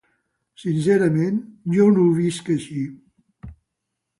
[0.61, 1.37] Sincerament,
[1.75, 2.81] jo no ho visc així.